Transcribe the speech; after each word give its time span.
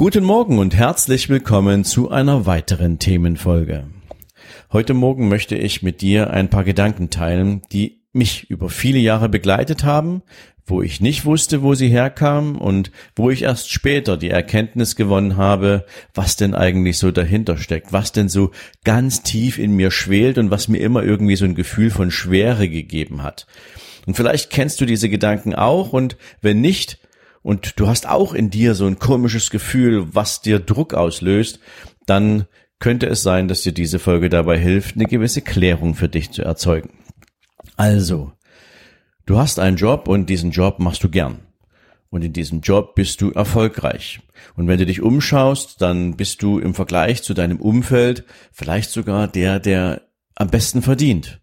Guten 0.00 0.24
Morgen 0.24 0.58
und 0.58 0.74
herzlich 0.74 1.28
willkommen 1.28 1.84
zu 1.84 2.10
einer 2.10 2.46
weiteren 2.46 2.98
Themenfolge. 2.98 3.84
Heute 4.72 4.94
Morgen 4.94 5.28
möchte 5.28 5.56
ich 5.56 5.82
mit 5.82 6.00
dir 6.00 6.30
ein 6.30 6.48
paar 6.48 6.64
Gedanken 6.64 7.10
teilen, 7.10 7.60
die 7.70 8.00
mich 8.14 8.48
über 8.48 8.70
viele 8.70 8.98
Jahre 8.98 9.28
begleitet 9.28 9.84
haben, 9.84 10.22
wo 10.64 10.80
ich 10.80 11.02
nicht 11.02 11.26
wusste, 11.26 11.62
wo 11.62 11.74
sie 11.74 11.88
herkamen 11.88 12.56
und 12.56 12.92
wo 13.14 13.28
ich 13.28 13.42
erst 13.42 13.70
später 13.70 14.16
die 14.16 14.30
Erkenntnis 14.30 14.96
gewonnen 14.96 15.36
habe, 15.36 15.84
was 16.14 16.34
denn 16.36 16.54
eigentlich 16.54 16.96
so 16.96 17.10
dahinter 17.10 17.58
steckt, 17.58 17.92
was 17.92 18.10
denn 18.10 18.30
so 18.30 18.52
ganz 18.84 19.22
tief 19.22 19.58
in 19.58 19.72
mir 19.72 19.90
schwelt 19.90 20.38
und 20.38 20.50
was 20.50 20.68
mir 20.68 20.78
immer 20.78 21.02
irgendwie 21.02 21.36
so 21.36 21.44
ein 21.44 21.54
Gefühl 21.54 21.90
von 21.90 22.10
Schwere 22.10 22.70
gegeben 22.70 23.22
hat. 23.22 23.46
Und 24.06 24.14
vielleicht 24.14 24.48
kennst 24.48 24.80
du 24.80 24.86
diese 24.86 25.10
Gedanken 25.10 25.54
auch 25.54 25.92
und 25.92 26.16
wenn 26.40 26.62
nicht, 26.62 26.98
und 27.42 27.78
du 27.80 27.86
hast 27.86 28.08
auch 28.08 28.34
in 28.34 28.50
dir 28.50 28.74
so 28.74 28.86
ein 28.86 28.98
komisches 28.98 29.50
Gefühl, 29.50 30.14
was 30.14 30.42
dir 30.42 30.58
Druck 30.58 30.94
auslöst, 30.94 31.60
dann 32.06 32.46
könnte 32.78 33.06
es 33.06 33.22
sein, 33.22 33.48
dass 33.48 33.62
dir 33.62 33.72
diese 33.72 33.98
Folge 33.98 34.28
dabei 34.28 34.58
hilft, 34.58 34.96
eine 34.96 35.06
gewisse 35.06 35.42
Klärung 35.42 35.94
für 35.94 36.08
dich 36.08 36.30
zu 36.30 36.42
erzeugen. 36.42 36.90
Also, 37.76 38.32
du 39.26 39.38
hast 39.38 39.58
einen 39.58 39.76
Job 39.76 40.08
und 40.08 40.28
diesen 40.28 40.50
Job 40.50 40.78
machst 40.78 41.04
du 41.04 41.08
gern. 41.08 41.40
Und 42.10 42.22
in 42.22 42.32
diesem 42.32 42.60
Job 42.60 42.96
bist 42.96 43.20
du 43.20 43.30
erfolgreich. 43.30 44.20
Und 44.56 44.66
wenn 44.66 44.78
du 44.78 44.86
dich 44.86 45.00
umschaust, 45.00 45.80
dann 45.80 46.16
bist 46.16 46.42
du 46.42 46.58
im 46.58 46.74
Vergleich 46.74 47.22
zu 47.22 47.34
deinem 47.34 47.60
Umfeld 47.60 48.24
vielleicht 48.52 48.90
sogar 48.90 49.28
der, 49.28 49.60
der 49.60 50.02
am 50.34 50.48
besten 50.48 50.82
verdient. 50.82 51.39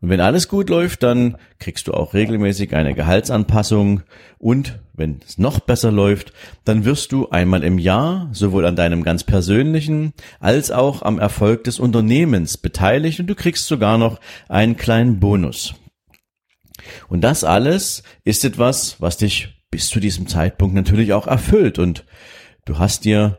Und 0.00 0.10
wenn 0.10 0.20
alles 0.20 0.48
gut 0.48 0.68
läuft, 0.68 1.02
dann 1.02 1.36
kriegst 1.58 1.88
du 1.88 1.94
auch 1.94 2.14
regelmäßig 2.14 2.74
eine 2.74 2.94
Gehaltsanpassung 2.94 4.02
und 4.38 4.78
wenn 4.92 5.20
es 5.26 5.38
noch 5.38 5.60
besser 5.60 5.90
läuft, 5.90 6.32
dann 6.64 6.84
wirst 6.84 7.12
du 7.12 7.28
einmal 7.30 7.62
im 7.62 7.78
Jahr 7.78 8.28
sowohl 8.32 8.66
an 8.66 8.76
deinem 8.76 9.02
ganz 9.02 9.24
persönlichen 9.24 10.12
als 10.40 10.70
auch 10.70 11.02
am 11.02 11.18
Erfolg 11.18 11.64
des 11.64 11.78
Unternehmens 11.78 12.56
beteiligt 12.56 13.20
und 13.20 13.26
du 13.26 13.34
kriegst 13.34 13.66
sogar 13.66 13.98
noch 13.98 14.20
einen 14.48 14.76
kleinen 14.76 15.20
Bonus. 15.20 15.74
Und 17.08 17.22
das 17.22 17.44
alles 17.44 18.02
ist 18.24 18.44
etwas, 18.44 19.00
was 19.00 19.16
dich 19.16 19.62
bis 19.70 19.88
zu 19.88 20.00
diesem 20.00 20.26
Zeitpunkt 20.26 20.74
natürlich 20.74 21.12
auch 21.12 21.26
erfüllt 21.26 21.78
und 21.78 22.04
du 22.64 22.78
hast 22.78 23.04
dir 23.04 23.38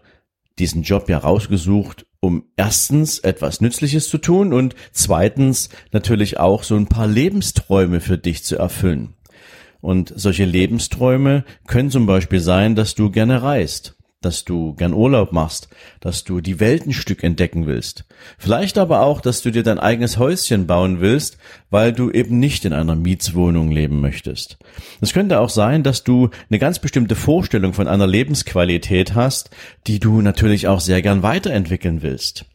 diesen 0.59 0.83
Job 0.83 1.09
ja 1.09 1.17
rausgesucht, 1.17 2.05
um 2.19 2.45
erstens 2.55 3.19
etwas 3.19 3.61
Nützliches 3.61 4.09
zu 4.09 4.17
tun 4.17 4.53
und 4.53 4.75
zweitens 4.91 5.69
natürlich 5.91 6.39
auch 6.39 6.64
so 6.64 6.75
ein 6.75 6.88
paar 6.88 7.08
Lebensträume 7.08 7.99
für 7.99 8.17
dich 8.17 8.44
zu 8.44 8.58
erfüllen. 8.58 9.14
Und 9.81 10.11
solche 10.16 10.45
Lebensträume 10.45 11.45
können 11.67 11.91
zum 11.91 12.05
Beispiel 12.05 12.39
sein, 12.39 12.75
dass 12.75 12.95
du 12.95 13.11
gerne 13.11 13.44
reist 13.44 13.96
dass 14.21 14.45
du 14.45 14.73
gern 14.73 14.93
Urlaub 14.93 15.31
machst, 15.31 15.69
dass 15.99 16.23
du 16.23 16.41
die 16.41 16.59
Welt 16.59 16.87
ein 16.87 16.93
Stück 16.93 17.23
entdecken 17.23 17.67
willst. 17.67 18.05
Vielleicht 18.37 18.77
aber 18.77 19.01
auch, 19.01 19.21
dass 19.21 19.41
du 19.41 19.51
dir 19.51 19.63
dein 19.63 19.79
eigenes 19.79 20.17
Häuschen 20.17 20.65
bauen 20.65 20.99
willst, 21.01 21.37
weil 21.69 21.93
du 21.93 22.09
eben 22.09 22.39
nicht 22.39 22.65
in 22.65 22.73
einer 22.73 22.95
Mietswohnung 22.95 23.71
leben 23.71 24.01
möchtest. 24.01 24.58
Es 25.02 25.14
könnte 25.14 25.39
auch 25.39 25.49
sein, 25.49 25.83
dass 25.83 26.03
du 26.03 26.30
eine 26.49 26.59
ganz 26.59 26.80
bestimmte 26.80 27.15
Vorstellung 27.15 27.73
von 27.73 27.87
einer 27.87 28.08
Lebensqualität 28.08 29.14
hast, 29.14 29.52
die 29.86 29.99
du 29.99 30.21
natürlich 30.21 30.67
auch 30.67 30.80
sehr 30.80 31.02
gern 31.02 31.21
weiterentwickeln 31.21 32.02
willst. 32.02 32.45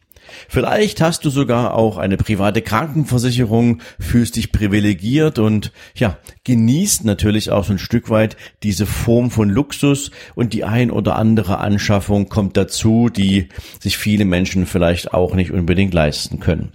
Vielleicht 0.47 1.01
hast 1.01 1.25
du 1.25 1.29
sogar 1.29 1.73
auch 1.73 1.97
eine 1.97 2.17
private 2.17 2.61
Krankenversicherung, 2.61 3.81
fühlst 3.99 4.35
dich 4.35 4.51
privilegiert 4.51 5.39
und 5.39 5.71
ja, 5.95 6.17
genießt 6.43 7.05
natürlich 7.05 7.51
auch 7.51 7.63
so 7.63 7.73
ein 7.73 7.79
Stück 7.79 8.09
weit 8.09 8.37
diese 8.63 8.85
Form 8.85 9.31
von 9.31 9.49
Luxus 9.49 10.11
und 10.35 10.53
die 10.53 10.63
ein 10.63 10.91
oder 10.91 11.15
andere 11.15 11.59
Anschaffung 11.59 12.29
kommt 12.29 12.57
dazu, 12.57 13.09
die 13.09 13.49
sich 13.79 13.97
viele 13.97 14.25
Menschen 14.25 14.65
vielleicht 14.65 15.13
auch 15.13 15.33
nicht 15.35 15.51
unbedingt 15.51 15.93
leisten 15.93 16.39
können. 16.39 16.71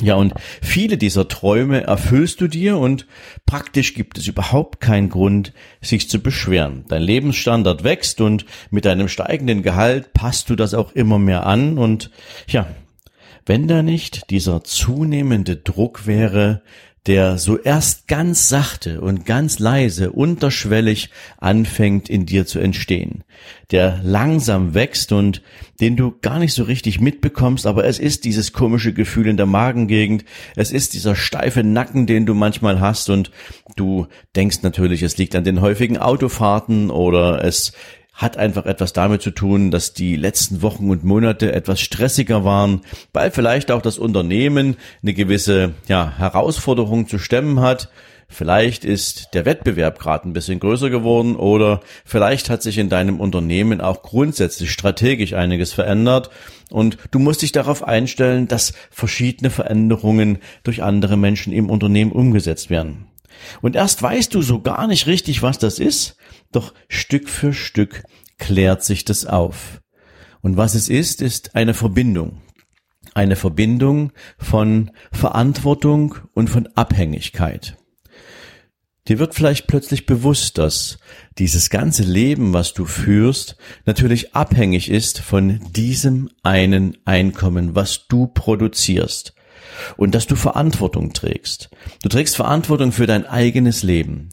Ja, 0.00 0.14
und 0.16 0.34
viele 0.60 0.98
dieser 0.98 1.26
Träume 1.26 1.84
erfüllst 1.84 2.42
du 2.42 2.48
dir 2.48 2.76
und 2.76 3.06
praktisch 3.46 3.94
gibt 3.94 4.18
es 4.18 4.26
überhaupt 4.26 4.80
keinen 4.80 5.08
Grund, 5.08 5.54
sich 5.80 6.10
zu 6.10 6.22
beschweren. 6.22 6.84
Dein 6.88 7.02
Lebensstandard 7.02 7.82
wächst 7.82 8.20
und 8.20 8.44
mit 8.70 8.84
deinem 8.84 9.08
steigenden 9.08 9.62
Gehalt 9.62 10.12
passt 10.12 10.50
du 10.50 10.56
das 10.56 10.74
auch 10.74 10.92
immer 10.92 11.18
mehr 11.18 11.46
an 11.46 11.78
und 11.78 12.10
ja, 12.46 12.66
wenn 13.46 13.68
da 13.68 13.82
nicht 13.82 14.30
dieser 14.30 14.64
zunehmende 14.64 15.56
Druck 15.56 16.06
wäre, 16.06 16.62
der 17.06 17.38
so 17.38 17.58
erst 17.58 18.08
ganz 18.08 18.48
sachte 18.48 19.00
und 19.00 19.26
ganz 19.26 19.58
leise, 19.58 20.10
unterschwellig 20.10 21.10
anfängt 21.38 22.08
in 22.08 22.26
dir 22.26 22.46
zu 22.46 22.58
entstehen, 22.58 23.22
der 23.70 24.00
langsam 24.02 24.74
wächst 24.74 25.12
und 25.12 25.42
den 25.80 25.96
du 25.96 26.14
gar 26.20 26.38
nicht 26.38 26.52
so 26.52 26.64
richtig 26.64 27.00
mitbekommst, 27.00 27.66
aber 27.66 27.84
es 27.84 27.98
ist 27.98 28.24
dieses 28.24 28.52
komische 28.52 28.92
Gefühl 28.92 29.28
in 29.28 29.36
der 29.36 29.46
Magengegend, 29.46 30.24
es 30.56 30.72
ist 30.72 30.94
dieser 30.94 31.14
steife 31.14 31.62
Nacken, 31.62 32.06
den 32.06 32.26
du 32.26 32.34
manchmal 32.34 32.80
hast 32.80 33.08
und 33.08 33.30
du 33.76 34.06
denkst 34.34 34.62
natürlich, 34.62 35.02
es 35.02 35.16
liegt 35.16 35.36
an 35.36 35.44
den 35.44 35.60
häufigen 35.60 35.98
Autofahrten 35.98 36.90
oder 36.90 37.44
es 37.44 37.72
hat 38.16 38.38
einfach 38.38 38.64
etwas 38.64 38.94
damit 38.94 39.20
zu 39.20 39.30
tun, 39.30 39.70
dass 39.70 39.92
die 39.92 40.16
letzten 40.16 40.62
Wochen 40.62 40.88
und 40.90 41.04
Monate 41.04 41.52
etwas 41.52 41.80
stressiger 41.80 42.44
waren, 42.44 42.80
weil 43.12 43.30
vielleicht 43.30 43.70
auch 43.70 43.82
das 43.82 43.98
Unternehmen 43.98 44.76
eine 45.02 45.12
gewisse 45.12 45.74
ja, 45.86 46.14
Herausforderung 46.16 47.08
zu 47.08 47.18
stemmen 47.18 47.60
hat. 47.60 47.90
Vielleicht 48.28 48.84
ist 48.84 49.34
der 49.34 49.44
Wettbewerb 49.44 50.00
gerade 50.00 50.28
ein 50.28 50.32
bisschen 50.32 50.58
größer 50.58 50.90
geworden 50.90 51.36
oder 51.36 51.80
vielleicht 52.04 52.50
hat 52.50 52.62
sich 52.62 52.78
in 52.78 52.88
deinem 52.88 53.20
Unternehmen 53.20 53.80
auch 53.80 54.02
grundsätzlich 54.02 54.72
strategisch 54.72 55.34
einiges 55.34 55.72
verändert 55.72 56.30
und 56.70 56.96
du 57.12 57.18
musst 57.20 57.42
dich 57.42 57.52
darauf 57.52 57.84
einstellen, 57.84 58.48
dass 58.48 58.72
verschiedene 58.90 59.50
Veränderungen 59.50 60.38
durch 60.64 60.82
andere 60.82 61.16
Menschen 61.16 61.52
im 61.52 61.70
Unternehmen 61.70 62.10
umgesetzt 62.10 62.68
werden. 62.70 63.06
Und 63.62 63.76
erst 63.76 64.02
weißt 64.02 64.34
du 64.34 64.42
so 64.42 64.60
gar 64.60 64.86
nicht 64.86 65.06
richtig, 65.06 65.42
was 65.42 65.58
das 65.58 65.78
ist, 65.78 66.16
doch 66.52 66.74
Stück 66.88 67.28
für 67.28 67.52
Stück 67.52 68.04
klärt 68.38 68.84
sich 68.84 69.04
das 69.04 69.26
auf. 69.26 69.80
Und 70.40 70.56
was 70.56 70.74
es 70.74 70.88
ist, 70.88 71.22
ist 71.22 71.56
eine 71.56 71.74
Verbindung. 71.74 72.42
Eine 73.14 73.36
Verbindung 73.36 74.12
von 74.38 74.90
Verantwortung 75.10 76.16
und 76.34 76.50
von 76.50 76.68
Abhängigkeit. 76.74 77.76
Dir 79.08 79.20
wird 79.20 79.34
vielleicht 79.34 79.68
plötzlich 79.68 80.06
bewusst, 80.06 80.58
dass 80.58 80.98
dieses 81.38 81.70
ganze 81.70 82.02
Leben, 82.02 82.52
was 82.52 82.74
du 82.74 82.84
führst, 82.84 83.56
natürlich 83.84 84.34
abhängig 84.34 84.90
ist 84.90 85.20
von 85.20 85.60
diesem 85.72 86.28
einen 86.42 86.96
Einkommen, 87.04 87.76
was 87.76 88.08
du 88.08 88.26
produzierst 88.26 89.34
und 89.96 90.14
dass 90.14 90.26
du 90.26 90.34
Verantwortung 90.34 91.12
trägst. 91.12 91.70
Du 92.02 92.08
trägst 92.08 92.34
Verantwortung 92.34 92.90
für 92.90 93.06
dein 93.06 93.26
eigenes 93.26 93.84
Leben. 93.84 94.30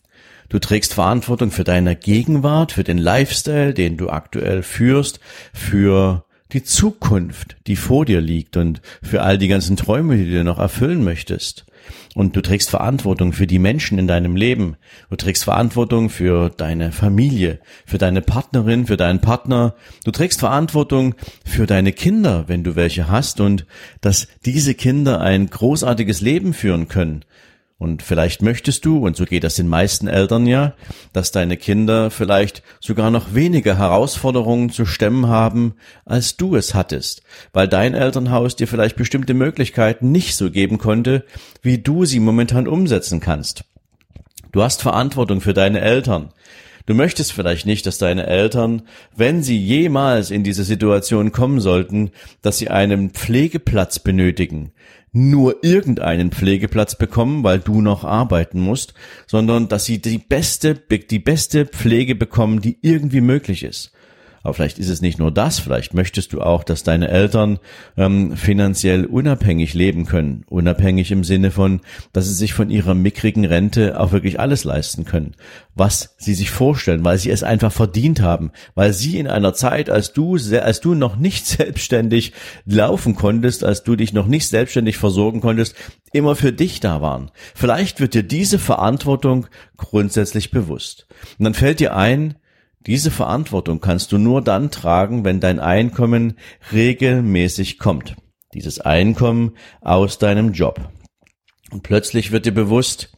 Du 0.49 0.59
trägst 0.59 0.93
Verantwortung 0.93 1.51
für 1.51 1.63
deine 1.63 1.95
Gegenwart, 1.95 2.71
für 2.71 2.83
den 2.83 2.97
Lifestyle, 2.97 3.73
den 3.73 3.97
du 3.97 4.09
aktuell 4.09 4.63
führst, 4.63 5.19
für 5.53 6.25
die 6.53 6.63
Zukunft, 6.63 7.57
die 7.67 7.75
vor 7.75 8.05
dir 8.05 8.21
liegt 8.21 8.57
und 8.57 8.81
für 9.01 9.23
all 9.23 9.37
die 9.37 9.47
ganzen 9.47 9.75
Träume, 9.75 10.17
die 10.17 10.31
du 10.31 10.43
noch 10.43 10.59
erfüllen 10.59 11.03
möchtest. 11.03 11.65
Und 12.15 12.35
du 12.35 12.41
trägst 12.41 12.69
Verantwortung 12.69 13.33
für 13.33 13.47
die 13.47 13.59
Menschen 13.59 13.97
in 13.97 14.07
deinem 14.07 14.35
Leben. 14.35 14.77
Du 15.09 15.15
trägst 15.15 15.43
Verantwortung 15.43 16.09
für 16.09 16.49
deine 16.49 16.91
Familie, 16.91 17.59
für 17.85 17.97
deine 17.97 18.21
Partnerin, 18.21 18.85
für 18.85 18.97
deinen 18.97 19.19
Partner. 19.19 19.75
Du 20.05 20.11
trägst 20.11 20.39
Verantwortung 20.39 21.15
für 21.43 21.65
deine 21.65 21.91
Kinder, 21.91 22.45
wenn 22.47 22.63
du 22.63 22.75
welche 22.75 23.09
hast 23.09 23.41
und 23.41 23.65
dass 24.01 24.27
diese 24.45 24.75
Kinder 24.75 25.21
ein 25.21 25.49
großartiges 25.49 26.21
Leben 26.21 26.53
führen 26.53 26.87
können. 26.87 27.25
Und 27.83 28.01
vielleicht 28.01 28.41
möchtest 28.41 28.85
du, 28.85 28.99
und 28.99 29.17
so 29.17 29.25
geht 29.25 29.43
das 29.43 29.55
den 29.55 29.67
meisten 29.67 30.07
Eltern 30.07 30.47
ja, 30.47 30.73
dass 31.11 31.33
deine 31.33 31.57
Kinder 31.57 32.11
vielleicht 32.11 32.63
sogar 32.79 33.11
noch 33.11 33.33
weniger 33.33 33.77
Herausforderungen 33.77 34.69
zu 34.69 34.85
stemmen 34.85 35.27
haben, 35.27 35.73
als 36.05 36.37
du 36.37 36.55
es 36.55 36.73
hattest, 36.73 37.23
weil 37.51 37.67
dein 37.67 37.93
Elternhaus 37.93 38.55
dir 38.55 38.69
vielleicht 38.69 38.95
bestimmte 38.95 39.33
Möglichkeiten 39.33 40.13
nicht 40.13 40.37
so 40.37 40.49
geben 40.49 40.77
konnte, 40.77 41.25
wie 41.61 41.77
du 41.77 42.05
sie 42.05 42.21
momentan 42.21 42.69
umsetzen 42.69 43.19
kannst. 43.19 43.65
Du 44.53 44.63
hast 44.63 44.81
Verantwortung 44.81 45.41
für 45.41 45.53
deine 45.53 45.81
Eltern. 45.81 46.29
Du 46.85 46.93
möchtest 46.93 47.33
vielleicht 47.33 47.65
nicht, 47.65 47.85
dass 47.85 47.97
deine 47.97 48.27
Eltern, 48.27 48.83
wenn 49.13 49.43
sie 49.43 49.57
jemals 49.57 50.31
in 50.31 50.45
diese 50.45 50.63
Situation 50.63 51.33
kommen 51.33 51.59
sollten, 51.59 52.11
dass 52.41 52.57
sie 52.59 52.69
einen 52.69 53.09
Pflegeplatz 53.09 53.99
benötigen, 53.99 54.71
nur 55.13 55.63
irgendeinen 55.63 56.31
Pflegeplatz 56.31 56.97
bekommen, 56.97 57.43
weil 57.43 57.59
du 57.59 57.81
noch 57.81 58.03
arbeiten 58.03 58.59
musst, 58.59 58.95
sondern 59.27 59.69
dass 59.69 59.85
sie 59.85 60.01
die 60.01 60.17
beste, 60.17 60.75
die 60.75 61.19
beste 61.19 61.65
Pflege 61.67 62.15
bekommen, 62.15 62.61
die 62.61 62.77
irgendwie 62.81 63.21
möglich 63.21 63.63
ist. 63.63 63.91
Aber 64.43 64.53
vielleicht 64.53 64.77
ist 64.77 64.89
es 64.89 65.01
nicht 65.01 65.19
nur 65.19 65.31
das, 65.31 65.59
vielleicht 65.59 65.93
möchtest 65.93 66.33
du 66.33 66.41
auch, 66.41 66.65
dass 66.65 66.83
deine 66.83 67.07
Eltern 67.07 67.59
ähm, 67.95 68.35
finanziell 68.35 69.05
unabhängig 69.05 69.73
leben 69.73 70.05
können. 70.05 70.43
Unabhängig 70.49 71.11
im 71.11 71.23
Sinne 71.23 71.49
von, 71.49 71.79
dass 72.11 72.25
sie 72.25 72.33
sich 72.33 72.53
von 72.53 72.69
ihrer 72.69 72.93
mickrigen 72.93 73.45
Rente 73.45 73.97
auch 73.99 74.11
wirklich 74.11 74.41
alles 74.41 74.65
leisten 74.65 75.05
können, 75.05 75.35
was 75.75 76.15
sie 76.17 76.33
sich 76.33 76.51
vorstellen, 76.51 77.05
weil 77.05 77.17
sie 77.17 77.29
es 77.29 77.41
einfach 77.43 77.71
verdient 77.71 78.21
haben, 78.21 78.51
weil 78.75 78.91
sie 78.91 79.17
in 79.17 79.27
einer 79.27 79.53
Zeit, 79.53 79.89
als 79.89 80.11
du, 80.11 80.35
als 80.35 80.81
du 80.81 80.93
noch 80.93 81.15
nicht 81.15 81.45
selbstständig 81.47 82.33
laufen 82.65 83.15
konntest, 83.15 83.63
als 83.63 83.83
du 83.83 83.95
dich 83.95 84.11
noch 84.11 84.27
nicht 84.27 84.49
selbstständig 84.49 84.97
versorgen 84.97 85.39
konntest, 85.39 85.75
immer 86.11 86.35
für 86.35 86.51
dich 86.51 86.81
da 86.81 87.01
waren. 87.01 87.31
Vielleicht 87.55 88.01
wird 88.01 88.13
dir 88.13 88.23
diese 88.23 88.59
Verantwortung 88.59 89.47
grundsätzlich 89.77 90.51
bewusst. 90.51 91.07
Und 91.39 91.45
dann 91.45 91.53
fällt 91.53 91.79
dir 91.79 91.95
ein, 91.95 92.35
diese 92.85 93.11
Verantwortung 93.11 93.79
kannst 93.79 94.11
du 94.11 94.17
nur 94.17 94.41
dann 94.41 94.71
tragen, 94.71 95.23
wenn 95.23 95.39
dein 95.39 95.59
Einkommen 95.59 96.37
regelmäßig 96.71 97.79
kommt. 97.79 98.15
Dieses 98.53 98.79
Einkommen 98.79 99.53
aus 99.81 100.19
deinem 100.19 100.51
Job. 100.51 100.79
Und 101.71 101.83
plötzlich 101.83 102.31
wird 102.31 102.45
dir 102.45 102.53
bewusst, 102.53 103.17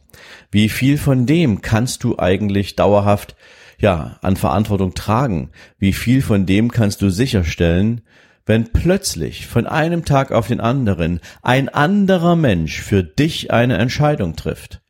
wie 0.50 0.68
viel 0.68 0.98
von 0.98 1.26
dem 1.26 1.60
kannst 1.60 2.04
du 2.04 2.18
eigentlich 2.18 2.76
dauerhaft 2.76 3.36
ja, 3.78 4.18
an 4.22 4.36
Verantwortung 4.36 4.94
tragen? 4.94 5.50
Wie 5.78 5.92
viel 5.92 6.22
von 6.22 6.46
dem 6.46 6.70
kannst 6.70 7.02
du 7.02 7.10
sicherstellen, 7.10 8.02
wenn 8.46 8.72
plötzlich 8.72 9.46
von 9.46 9.66
einem 9.66 10.04
Tag 10.04 10.32
auf 10.32 10.48
den 10.48 10.60
anderen 10.60 11.20
ein 11.42 11.68
anderer 11.68 12.36
Mensch 12.36 12.80
für 12.80 13.02
dich 13.02 13.50
eine 13.50 13.76
Entscheidung 13.76 14.36
trifft? 14.36 14.80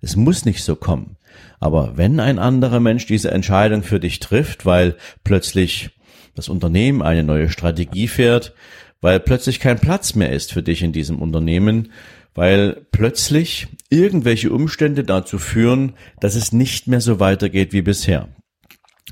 Es 0.00 0.16
muss 0.16 0.44
nicht 0.44 0.62
so 0.62 0.76
kommen. 0.76 1.16
Aber 1.60 1.96
wenn 1.96 2.20
ein 2.20 2.38
anderer 2.38 2.80
Mensch 2.80 3.06
diese 3.06 3.30
Entscheidung 3.30 3.82
für 3.82 4.00
dich 4.00 4.20
trifft, 4.20 4.66
weil 4.66 4.96
plötzlich 5.22 5.90
das 6.34 6.48
Unternehmen 6.48 7.02
eine 7.02 7.22
neue 7.22 7.48
Strategie 7.48 8.08
fährt, 8.08 8.54
weil 9.00 9.20
plötzlich 9.20 9.60
kein 9.60 9.78
Platz 9.78 10.14
mehr 10.14 10.32
ist 10.32 10.52
für 10.52 10.62
dich 10.62 10.82
in 10.82 10.92
diesem 10.92 11.20
Unternehmen, 11.20 11.92
weil 12.34 12.86
plötzlich 12.90 13.68
irgendwelche 13.90 14.50
Umstände 14.50 15.04
dazu 15.04 15.38
führen, 15.38 15.94
dass 16.20 16.34
es 16.34 16.52
nicht 16.52 16.88
mehr 16.88 17.00
so 17.00 17.20
weitergeht 17.20 17.72
wie 17.72 17.82
bisher 17.82 18.28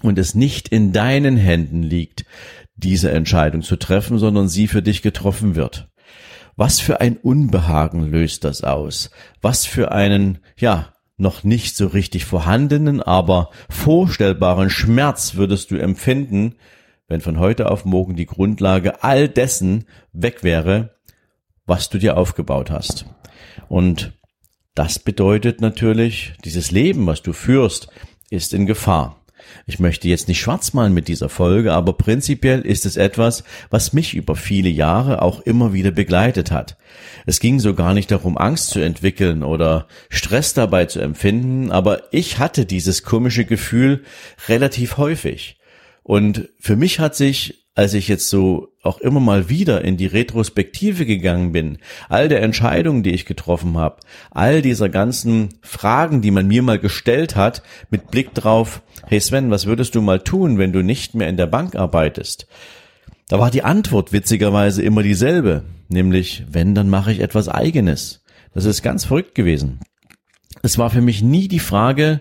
und 0.02 0.18
es 0.18 0.34
nicht 0.34 0.68
in 0.68 0.92
deinen 0.92 1.36
Händen 1.36 1.82
liegt, 1.82 2.24
diese 2.74 3.10
Entscheidung 3.12 3.62
zu 3.62 3.76
treffen, 3.76 4.18
sondern 4.18 4.48
sie 4.48 4.66
für 4.66 4.82
dich 4.82 5.02
getroffen 5.02 5.54
wird. 5.54 5.88
Was 6.56 6.80
für 6.80 7.00
ein 7.00 7.16
Unbehagen 7.16 8.10
löst 8.10 8.44
das 8.44 8.62
aus? 8.62 9.10
Was 9.40 9.64
für 9.64 9.92
einen, 9.92 10.38
ja, 10.58 10.91
noch 11.22 11.44
nicht 11.44 11.76
so 11.76 11.86
richtig 11.86 12.26
vorhandenen, 12.26 13.00
aber 13.00 13.50
vorstellbaren 13.70 14.68
Schmerz 14.68 15.36
würdest 15.36 15.70
du 15.70 15.76
empfinden, 15.76 16.56
wenn 17.08 17.20
von 17.22 17.38
heute 17.38 17.70
auf 17.70 17.84
morgen 17.84 18.16
die 18.16 18.26
Grundlage 18.26 19.02
all 19.02 19.28
dessen 19.28 19.86
weg 20.12 20.42
wäre, 20.42 20.96
was 21.64 21.88
du 21.88 21.98
dir 21.98 22.16
aufgebaut 22.16 22.70
hast. 22.70 23.06
Und 23.68 24.12
das 24.74 24.98
bedeutet 24.98 25.60
natürlich, 25.60 26.34
dieses 26.44 26.70
Leben, 26.70 27.06
was 27.06 27.22
du 27.22 27.32
führst, 27.32 27.88
ist 28.30 28.52
in 28.52 28.66
Gefahr. 28.66 29.21
Ich 29.66 29.78
möchte 29.78 30.08
jetzt 30.08 30.28
nicht 30.28 30.40
schwarz 30.40 30.72
malen 30.72 30.94
mit 30.94 31.08
dieser 31.08 31.28
Folge, 31.28 31.72
aber 31.72 31.92
prinzipiell 31.92 32.60
ist 32.60 32.86
es 32.86 32.96
etwas, 32.96 33.44
was 33.70 33.92
mich 33.92 34.14
über 34.14 34.36
viele 34.36 34.68
Jahre 34.68 35.22
auch 35.22 35.40
immer 35.40 35.72
wieder 35.72 35.90
begleitet 35.90 36.50
hat. 36.50 36.76
Es 37.26 37.40
ging 37.40 37.60
so 37.60 37.74
gar 37.74 37.94
nicht 37.94 38.10
darum, 38.10 38.36
Angst 38.36 38.70
zu 38.70 38.80
entwickeln 38.80 39.42
oder 39.42 39.86
Stress 40.08 40.54
dabei 40.54 40.86
zu 40.86 41.00
empfinden, 41.00 41.70
aber 41.70 42.02
ich 42.12 42.38
hatte 42.38 42.66
dieses 42.66 43.02
komische 43.02 43.44
Gefühl 43.44 44.02
relativ 44.48 44.96
häufig. 44.96 45.58
Und 46.02 46.48
für 46.58 46.76
mich 46.76 46.98
hat 46.98 47.14
sich 47.14 47.61
als 47.74 47.94
ich 47.94 48.08
jetzt 48.08 48.28
so 48.28 48.68
auch 48.82 48.98
immer 48.98 49.20
mal 49.20 49.48
wieder 49.48 49.82
in 49.82 49.96
die 49.96 50.06
Retrospektive 50.06 51.06
gegangen 51.06 51.52
bin, 51.52 51.78
all 52.08 52.28
der 52.28 52.42
Entscheidungen, 52.42 53.02
die 53.02 53.12
ich 53.12 53.24
getroffen 53.24 53.78
habe, 53.78 54.00
all 54.30 54.60
dieser 54.60 54.88
ganzen 54.88 55.50
Fragen, 55.62 56.20
die 56.20 56.30
man 56.30 56.46
mir 56.46 56.62
mal 56.62 56.78
gestellt 56.78 57.34
hat, 57.34 57.62
mit 57.90 58.10
Blick 58.10 58.34
drauf, 58.34 58.82
hey 59.06 59.20
Sven, 59.20 59.50
was 59.50 59.66
würdest 59.66 59.94
du 59.94 60.02
mal 60.02 60.20
tun, 60.20 60.58
wenn 60.58 60.72
du 60.72 60.82
nicht 60.82 61.14
mehr 61.14 61.28
in 61.28 61.36
der 61.36 61.46
Bank 61.46 61.74
arbeitest? 61.74 62.46
Da 63.28 63.38
war 63.38 63.50
die 63.50 63.62
Antwort 63.62 64.12
witzigerweise 64.12 64.82
immer 64.82 65.02
dieselbe, 65.02 65.64
nämlich, 65.88 66.44
wenn, 66.50 66.74
dann 66.74 66.90
mache 66.90 67.12
ich 67.12 67.20
etwas 67.20 67.48
eigenes. 67.48 68.22
Das 68.52 68.66
ist 68.66 68.82
ganz 68.82 69.06
verrückt 69.06 69.34
gewesen. 69.34 69.80
Es 70.62 70.76
war 70.76 70.90
für 70.90 71.00
mich 71.00 71.22
nie 71.22 71.48
die 71.48 71.58
Frage, 71.58 72.20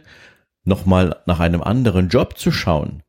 nochmal 0.63 1.17
nach 1.25 1.41
einem 1.41 1.61
anderen 1.61 2.07
Job 2.07 2.37
zu 2.37 2.51
schauen, 2.51 3.03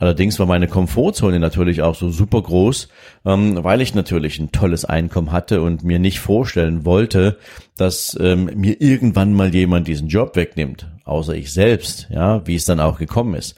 Allerdings 0.00 0.38
war 0.38 0.46
meine 0.46 0.68
Komfortzone 0.68 1.40
natürlich 1.40 1.82
auch 1.82 1.96
so 1.96 2.10
super 2.10 2.40
groß, 2.40 2.88
ähm, 3.24 3.64
weil 3.64 3.80
ich 3.80 3.96
natürlich 3.96 4.38
ein 4.38 4.52
tolles 4.52 4.84
Einkommen 4.84 5.32
hatte 5.32 5.60
und 5.60 5.82
mir 5.82 5.98
nicht 5.98 6.20
vorstellen 6.20 6.84
wollte, 6.84 7.38
dass 7.76 8.16
ähm, 8.20 8.48
mir 8.54 8.80
irgendwann 8.80 9.32
mal 9.32 9.52
jemand 9.52 9.88
diesen 9.88 10.06
Job 10.06 10.36
wegnimmt, 10.36 10.88
außer 11.04 11.34
ich 11.34 11.52
selbst, 11.52 12.06
ja, 12.10 12.46
wie 12.46 12.54
es 12.54 12.64
dann 12.64 12.78
auch 12.78 12.98
gekommen 12.98 13.34
ist. 13.34 13.56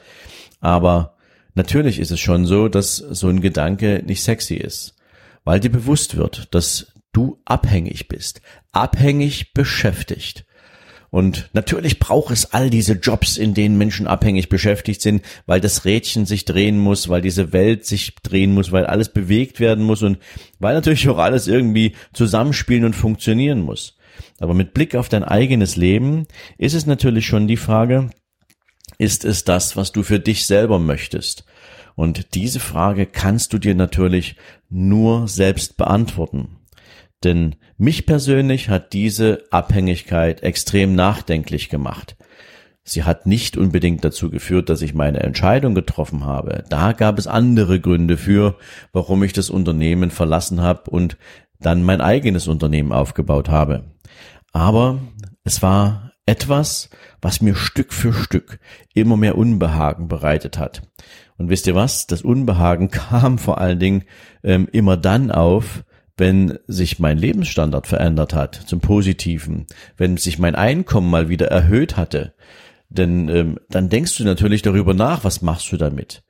Aber 0.63 1.15
natürlich 1.55 1.99
ist 1.99 2.11
es 2.11 2.21
schon 2.21 2.47
so, 2.47 2.69
dass 2.69 2.97
so 2.97 3.29
ein 3.29 3.43
Gedanke 3.43 4.03
nicht 4.07 4.23
sexy 4.23 4.55
ist, 4.55 4.95
weil 5.45 5.61
dir 5.61 5.71
bewusst 5.71 6.17
wird, 6.17 6.55
dass 6.55 6.95
du 7.13 7.39
abhängig 7.45 8.09
bist, 8.09 8.41
abhängig 8.73 9.53
beschäftigt. 9.53 10.47
Und 11.11 11.51
natürlich 11.53 11.99
braucht 11.99 12.33
es 12.33 12.53
all 12.53 12.71
diese 12.71 12.93
Jobs, 12.95 13.37
in 13.37 13.53
denen 13.53 13.77
Menschen 13.77 14.07
abhängig 14.07 14.49
beschäftigt 14.49 15.03
sind, 15.03 15.23
weil 15.45 15.61
das 15.61 15.85
Rädchen 15.85 16.25
sich 16.25 16.45
drehen 16.45 16.79
muss, 16.79 17.09
weil 17.09 17.21
diese 17.21 17.53
Welt 17.53 17.85
sich 17.85 18.15
drehen 18.23 18.55
muss, 18.55 18.71
weil 18.71 18.87
alles 18.87 19.09
bewegt 19.13 19.59
werden 19.59 19.85
muss 19.85 20.03
und 20.03 20.19
weil 20.61 20.75
natürlich 20.75 21.09
auch 21.09 21.19
alles 21.19 21.49
irgendwie 21.49 21.97
zusammenspielen 22.13 22.85
und 22.85 22.95
funktionieren 22.95 23.61
muss. 23.61 23.97
Aber 24.39 24.55
mit 24.55 24.73
Blick 24.73 24.95
auf 24.95 25.09
dein 25.09 25.25
eigenes 25.25 25.77
Leben 25.77 26.27
ist 26.59 26.75
es 26.75 26.87
natürlich 26.87 27.27
schon 27.27 27.49
die 27.49 27.57
Frage, 27.57 28.11
ist 28.99 29.25
es 29.25 29.45
das, 29.45 29.77
was 29.77 29.93
du 29.93 30.03
für 30.03 30.21
dich 30.21 30.47
selber 30.47 30.79
möchtest? 30.79 31.45
Und 31.97 32.35
diese 32.35 32.61
Frage 32.61 33.07
kannst 33.07 33.53
du 33.53 33.59
dir 33.59 33.75
natürlich 33.75 34.37
nur 34.69 35.27
selbst 35.27 35.77
beantworten. 35.77 36.60
Denn 37.23 37.57
mich 37.77 38.07
persönlich 38.07 38.69
hat 38.69 38.93
diese 38.93 39.45
Abhängigkeit 39.51 40.43
extrem 40.43 40.95
nachdenklich 40.95 41.69
gemacht. 41.69 42.17
Sie 42.83 43.05
hat 43.05 43.27
nicht 43.27 43.57
unbedingt 43.57 44.05
dazu 44.05 44.31
geführt, 44.31 44.69
dass 44.71 44.83
ich 44.83 44.95
meine 44.95 45.21
Entscheidung 45.21 45.75
getroffen 45.75 46.25
habe. 46.25 46.65
Da 46.71 46.93
gab 46.93 47.19
es 47.19 47.27
andere 47.27 47.79
Gründe 47.79 48.17
für, 48.17 48.57
warum 48.93 49.23
ich 49.23 49.33
das 49.33 49.51
Unternehmen 49.51 50.11
verlassen 50.11 50.63
habe 50.63 50.91
und 50.91 51.19
dann 51.61 51.83
mein 51.83 52.01
eigenes 52.01 52.49
Unternehmen 52.49 52.93
aufgebaut 52.93 53.51
habe. 53.51 53.85
Aber 54.53 54.99
es 55.45 55.63
war 55.63 56.13
etwas, 56.25 56.91
was 57.21 57.43
mir 57.43 57.55
Stück 57.55 57.93
für 57.93 58.13
Stück 58.13 58.61
immer 58.95 59.17
mehr 59.17 59.37
Unbehagen 59.37 60.09
bereitet 60.09 60.59
hat. 60.59 60.83
Und 61.37 61.51
wisst 61.51 61.67
ihr 61.67 61.75
was? 61.75 62.07
Das 62.07 62.23
Unbehagen 62.23 62.91
kam 62.91 63.39
vor 63.39 63.59
allen 63.59 63.79
Dingen 63.79 64.05
ähm, 64.43 64.69
immer 64.73 64.97
dann 64.97 65.31
auf, 65.31 65.85
wenn 66.21 66.59
sich 66.69 67.01
mein 67.01 67.19
Lebensstandard 67.19 67.89
verändert 67.89 68.35
hat 68.35 68.55
zum 68.55 68.81
Positiven, 68.81 69.67
wenn 69.97 70.17
sich 70.19 70.39
mein 70.39 70.55
Einkommen 70.55 71.11
mal 71.11 71.29
wieder 71.29 71.49
erhöht 71.49 71.97
hatte, 71.97 72.35
denn 72.91 73.29
ähm, 73.29 73.59
dann 73.71 73.89
denkst 73.89 74.17
du 74.19 74.25
natürlich 74.25 74.63
darüber 74.63 74.95
nach, 74.95 75.25
was 75.25 75.43
machst 75.43 75.73
du 75.73 75.77
damit? 75.77 76.23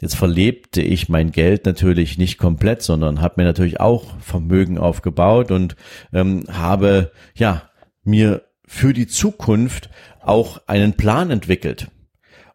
Jetzt 0.00 0.16
verlebte 0.16 0.82
ich 0.82 1.08
mein 1.08 1.30
Geld 1.30 1.66
natürlich 1.66 2.18
nicht 2.18 2.38
komplett, 2.38 2.82
sondern 2.82 3.20
habe 3.20 3.34
mir 3.36 3.44
natürlich 3.44 3.80
auch 3.80 4.18
Vermögen 4.18 4.78
aufgebaut 4.78 5.50
und 5.50 5.76
ähm, 6.12 6.44
habe 6.50 7.12
ja 7.34 7.70
mir 8.02 8.42
für 8.66 8.92
die 8.92 9.06
Zukunft 9.06 9.90
auch 10.20 10.60
einen 10.66 10.94
Plan 10.94 11.30
entwickelt. 11.30 11.88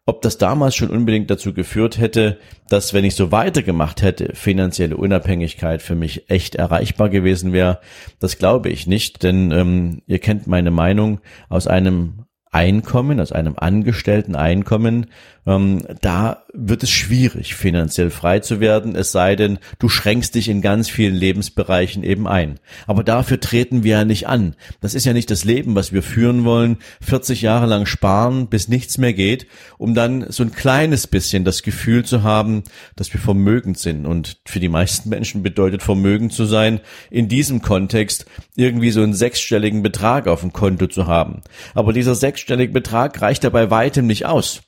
Ob 0.08 0.22
das 0.22 0.38
damals 0.38 0.76
schon 0.76 0.90
unbedingt 0.90 1.28
dazu 1.30 1.52
geführt 1.52 1.98
hätte, 1.98 2.38
dass, 2.68 2.94
wenn 2.94 3.04
ich 3.04 3.16
so 3.16 3.32
weitergemacht 3.32 4.02
hätte, 4.02 4.30
finanzielle 4.34 4.96
Unabhängigkeit 4.96 5.82
für 5.82 5.96
mich 5.96 6.30
echt 6.30 6.54
erreichbar 6.54 7.08
gewesen 7.08 7.52
wäre, 7.52 7.80
das 8.20 8.38
glaube 8.38 8.68
ich 8.68 8.86
nicht, 8.86 9.24
denn 9.24 9.50
ähm, 9.50 10.02
ihr 10.06 10.20
kennt 10.20 10.46
meine 10.46 10.70
Meinung. 10.70 11.20
Aus 11.48 11.66
einem 11.66 12.26
Einkommen, 12.52 13.18
aus 13.20 13.32
einem 13.32 13.54
angestellten 13.56 14.36
Einkommen, 14.36 15.06
ähm, 15.46 15.82
da 16.00 16.44
wird 16.52 16.82
es 16.82 16.90
schwierig, 16.90 17.54
finanziell 17.54 18.10
frei 18.10 18.40
zu 18.40 18.60
werden, 18.60 18.96
es 18.96 19.12
sei 19.12 19.36
denn, 19.36 19.58
du 19.78 19.88
schränkst 19.88 20.34
dich 20.34 20.48
in 20.48 20.62
ganz 20.62 20.88
vielen 20.88 21.14
Lebensbereichen 21.14 22.02
eben 22.02 22.26
ein. 22.26 22.58
Aber 22.86 23.04
dafür 23.04 23.38
treten 23.38 23.84
wir 23.84 23.98
ja 23.98 24.04
nicht 24.04 24.26
an. 24.26 24.56
Das 24.80 24.94
ist 24.94 25.06
ja 25.06 25.12
nicht 25.12 25.30
das 25.30 25.44
Leben, 25.44 25.74
was 25.74 25.92
wir 25.92 26.02
führen 26.02 26.44
wollen, 26.44 26.78
40 27.00 27.42
Jahre 27.42 27.66
lang 27.66 27.86
sparen, 27.86 28.48
bis 28.48 28.68
nichts 28.68 28.98
mehr 28.98 29.12
geht, 29.12 29.46
um 29.78 29.94
dann 29.94 30.26
so 30.30 30.42
ein 30.42 30.52
kleines 30.52 31.06
bisschen 31.06 31.44
das 31.44 31.62
Gefühl 31.62 32.04
zu 32.04 32.22
haben, 32.22 32.64
dass 32.96 33.12
wir 33.12 33.20
vermögend 33.20 33.78
sind. 33.78 34.06
Und 34.06 34.38
für 34.46 34.60
die 34.60 34.68
meisten 34.68 35.08
Menschen 35.08 35.42
bedeutet 35.42 35.82
vermögend 35.82 36.32
zu 36.32 36.44
sein, 36.44 36.80
in 37.10 37.28
diesem 37.28 37.62
Kontext 37.62 38.26
irgendwie 38.56 38.90
so 38.90 39.02
einen 39.02 39.14
sechsstelligen 39.14 39.82
Betrag 39.82 40.26
auf 40.26 40.40
dem 40.40 40.52
Konto 40.52 40.86
zu 40.88 41.06
haben. 41.06 41.42
Aber 41.74 41.92
dieser 41.92 42.14
sechsstellige 42.14 42.72
Betrag 42.72 43.20
reicht 43.20 43.44
ja 43.44 43.50
bei 43.50 43.70
weitem 43.70 44.06
nicht 44.06 44.26
aus. 44.26 44.62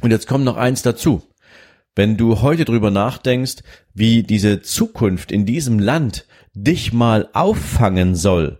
Und 0.00 0.10
jetzt 0.10 0.26
kommt 0.26 0.44
noch 0.44 0.56
eins 0.56 0.82
dazu. 0.82 1.22
Wenn 1.94 2.16
du 2.16 2.40
heute 2.40 2.64
drüber 2.64 2.90
nachdenkst, 2.90 3.56
wie 3.94 4.22
diese 4.22 4.62
Zukunft 4.62 5.32
in 5.32 5.44
diesem 5.44 5.78
Land 5.78 6.26
dich 6.54 6.92
mal 6.92 7.28
auffangen 7.32 8.14
soll, 8.14 8.58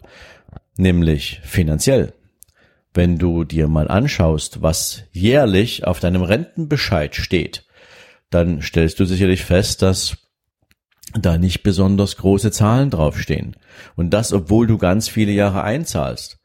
nämlich 0.77 1.41
finanziell, 1.45 2.13
wenn 2.93 3.19
du 3.19 3.45
dir 3.45 3.69
mal 3.69 3.89
anschaust, 3.89 4.63
was 4.63 5.05
jährlich 5.13 5.87
auf 5.87 6.01
deinem 6.01 6.23
Rentenbescheid 6.23 7.15
steht, 7.15 7.65
dann 8.31 8.63
stellst 8.63 8.99
du 8.99 9.05
sicherlich 9.05 9.45
fest, 9.45 9.83
dass 9.83 10.17
da 11.15 11.39
nicht 11.39 11.63
besonders 11.63 12.17
große 12.17 12.51
Zahlen 12.51 12.91
draufstehen. 12.91 13.57
Und 13.97 14.11
das, 14.11 14.33
obwohl 14.33 14.67
du 14.67 14.79
ganz 14.79 15.09
viele 15.09 15.33
Jahre 15.33 15.63
einzahlst. 15.63 16.40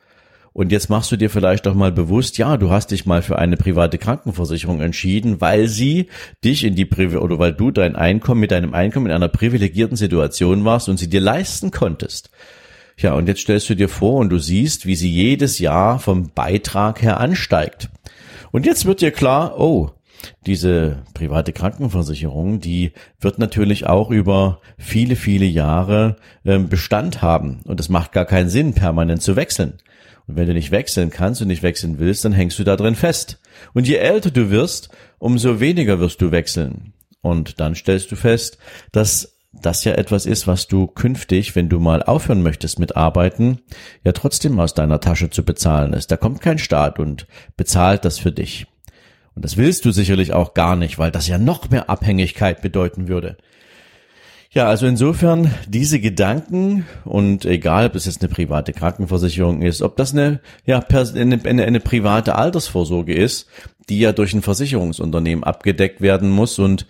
Und 0.56 0.72
jetzt 0.72 0.90
machst 0.90 1.12
du 1.12 1.18
dir 1.18 1.30
vielleicht 1.30 1.66
doch 1.66 1.74
mal 1.74 1.92
bewusst, 1.92 2.38
ja, 2.38 2.56
du 2.56 2.72
hast 2.72 2.92
dich 2.92 3.06
mal 3.06 3.22
für 3.22 3.38
eine 3.38 3.58
private 3.58 3.98
Krankenversicherung 3.98 4.80
entschieden, 4.80 5.42
weil 5.42 5.68
sie 5.68 6.08
dich 6.46 6.64
in 6.64 6.76
die 6.76 6.86
Privi 6.86 7.18
oder 7.18 7.38
weil 7.40 7.52
du 7.52 7.72
dein 7.72 7.98
Einkommen 7.98 8.40
mit 8.40 8.52
deinem 8.52 8.74
Einkommen 8.74 9.08
in 9.08 9.12
einer 9.12 9.28
privilegierten 9.28 9.98
Situation 9.98 10.64
warst 10.64 10.88
und 10.88 10.96
sie 10.96 11.10
dir 11.10 11.20
leisten 11.20 11.72
konntest. 11.72 12.30
Ja, 12.98 13.16
und 13.16 13.28
jetzt 13.28 13.42
stellst 13.42 13.70
du 13.70 13.76
dir 13.76 13.90
vor 13.90 14.16
und 14.20 14.30
du 14.30 14.38
siehst, 14.38 14.86
wie 14.86 14.96
sie 14.96 15.12
jedes 15.12 15.60
Jahr 15.60 16.00
vom 16.00 16.32
Beitrag 16.34 17.02
her 17.02 17.20
ansteigt. 17.20 17.90
Und 18.54 18.66
jetzt 18.66 18.86
wird 18.86 19.02
dir 19.02 19.12
klar, 19.12 19.60
oh, 19.60 19.92
diese 20.46 21.04
private 21.14 21.54
Krankenversicherung, 21.54 22.60
die 22.60 22.94
wird 23.20 23.40
natürlich 23.40 23.88
auch 23.88 24.12
über 24.12 24.62
viele, 24.78 25.16
viele 25.16 25.46
Jahre 25.46 26.18
äh, 26.44 26.60
Bestand 26.60 27.22
haben. 27.22 27.62
Und 27.66 27.80
es 27.80 27.90
macht 27.90 28.12
gar 28.12 28.26
keinen 28.26 28.50
Sinn, 28.50 28.74
permanent 28.74 29.22
zu 29.22 29.36
wechseln. 29.36 29.80
Und 30.28 30.38
wenn 30.38 30.48
du 30.48 30.54
nicht 30.54 30.72
wechseln 30.72 31.10
kannst 31.10 31.42
und 31.42 31.48
nicht 31.48 31.64
wechseln 31.64 32.00
willst, 32.00 32.26
dann 32.26 32.34
hängst 32.34 32.58
du 32.58 32.64
da 32.64 32.76
drin 32.76 32.96
fest. 32.96 33.40
Und 33.74 33.88
je 33.88 33.96
älter 33.96 34.32
du 34.32 34.50
wirst, 34.50 34.90
umso 35.20 35.60
weniger 35.60 36.00
wirst 36.00 36.22
du 36.22 36.32
wechseln. 36.32 36.94
Und 37.22 37.60
dann 37.60 37.76
stellst 37.76 38.12
du 38.12 38.16
fest, 38.16 38.58
dass 38.92 39.36
das 39.62 39.84
ja 39.84 39.94
etwas 39.94 40.26
ist, 40.26 40.48
was 40.48 40.68
du 40.68 40.88
künftig, 40.88 41.56
wenn 41.56 41.70
du 41.70 41.80
mal 41.80 42.04
aufhören 42.04 42.44
möchtest 42.44 42.80
mit 42.80 42.96
Arbeiten, 42.96 43.60
ja 44.04 44.12
trotzdem 44.12 44.60
aus 44.60 44.74
deiner 44.74 45.00
Tasche 45.00 45.30
zu 45.30 45.44
bezahlen 45.44 45.94
ist. 45.94 46.12
Da 46.12 46.18
kommt 46.18 46.42
kein 46.42 46.58
Staat 46.58 47.00
und 47.00 47.28
bezahlt 47.56 48.06
das 48.06 48.20
für 48.20 48.32
dich. 48.32 48.68
Und 49.36 49.44
das 49.44 49.58
willst 49.58 49.86
du 49.86 49.92
sicherlich 49.92 50.34
auch 50.34 50.54
gar 50.54 50.76
nicht, 50.76 50.98
weil 50.98 51.12
das 51.12 51.28
ja 51.28 51.38
noch 51.38 51.70
mehr 51.70 51.90
Abhängigkeit 51.90 52.62
bedeuten 52.62 53.08
würde. 53.08 53.38
Ja, 54.56 54.68
also 54.68 54.88
insofern 54.88 55.54
diese 55.68 56.00
Gedanken 56.00 56.86
und 57.04 57.44
egal, 57.44 57.88
ob 57.88 57.96
es 57.96 58.06
jetzt 58.06 58.22
eine 58.22 58.34
private 58.34 58.72
Krankenversicherung 58.72 59.62
ist, 59.62 59.82
ob 59.82 59.98
das 59.98 60.14
eine, 60.14 60.40
ja, 60.66 60.80
eine, 60.80 61.42
eine, 61.44 61.80
private 61.82 62.36
Altersvorsorge 62.36 63.14
ist, 63.14 63.50
die 63.90 64.00
ja 64.00 64.14
durch 64.14 64.34
ein 64.34 64.42
Versicherungsunternehmen 64.42 65.44
abgedeckt 65.44 66.00
werden 66.00 66.30
muss 66.30 66.58
und 66.58 66.88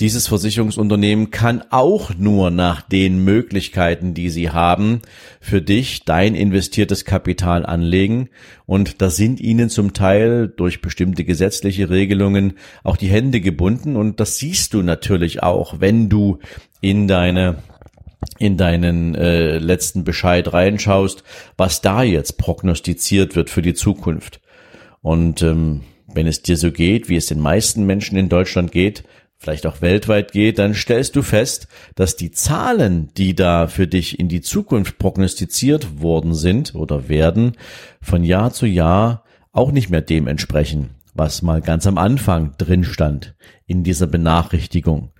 dieses 0.00 0.28
Versicherungsunternehmen 0.28 1.32
kann 1.32 1.64
auch 1.70 2.14
nur 2.14 2.50
nach 2.50 2.82
den 2.82 3.24
Möglichkeiten, 3.24 4.14
die 4.14 4.30
sie 4.30 4.50
haben, 4.50 5.02
für 5.40 5.60
dich 5.60 6.04
dein 6.04 6.36
investiertes 6.36 7.04
Kapital 7.04 7.66
anlegen. 7.66 8.28
Und 8.64 9.02
da 9.02 9.10
sind 9.10 9.40
ihnen 9.40 9.70
zum 9.70 9.94
Teil 9.94 10.46
durch 10.48 10.82
bestimmte 10.82 11.24
gesetzliche 11.24 11.90
Regelungen 11.90 12.54
auch 12.84 12.96
die 12.96 13.08
Hände 13.08 13.40
gebunden. 13.40 13.96
Und 13.96 14.20
das 14.20 14.38
siehst 14.38 14.72
du 14.72 14.82
natürlich 14.82 15.42
auch, 15.42 15.80
wenn 15.80 16.08
du 16.08 16.38
in 16.80 17.08
deine 17.08 17.56
in 18.38 18.56
deinen 18.56 19.14
äh, 19.14 19.58
letzten 19.58 20.02
Bescheid 20.02 20.52
reinschaust, 20.52 21.22
was 21.56 21.82
da 21.82 22.02
jetzt 22.02 22.36
prognostiziert 22.36 23.36
wird 23.36 23.48
für 23.48 23.62
die 23.62 23.74
Zukunft. 23.74 24.40
Und 25.02 25.42
ähm, 25.42 25.82
wenn 26.12 26.26
es 26.26 26.42
dir 26.42 26.56
so 26.56 26.72
geht, 26.72 27.08
wie 27.08 27.16
es 27.16 27.26
den 27.26 27.38
meisten 27.38 27.86
Menschen 27.86 28.18
in 28.18 28.28
Deutschland 28.28 28.72
geht, 28.72 29.04
vielleicht 29.38 29.66
auch 29.66 29.80
weltweit 29.80 30.32
geht, 30.32 30.58
dann 30.58 30.74
stellst 30.74 31.14
du 31.16 31.22
fest, 31.22 31.68
dass 31.94 32.16
die 32.16 32.32
Zahlen, 32.32 33.08
die 33.16 33.34
da 33.34 33.68
für 33.68 33.86
dich 33.86 34.18
in 34.18 34.28
die 34.28 34.40
Zukunft 34.40 34.98
prognostiziert 34.98 36.00
worden 36.00 36.34
sind 36.34 36.74
oder 36.74 37.08
werden, 37.08 37.52
von 38.02 38.24
Jahr 38.24 38.52
zu 38.52 38.66
Jahr 38.66 39.24
auch 39.52 39.70
nicht 39.70 39.90
mehr 39.90 40.02
dem 40.02 40.26
entsprechen, 40.26 40.90
was 41.14 41.42
mal 41.42 41.60
ganz 41.60 41.86
am 41.86 41.98
Anfang 41.98 42.54
drin 42.58 42.84
stand 42.84 43.34
in 43.66 43.84
dieser 43.84 44.08
Benachrichtigung. 44.08 45.12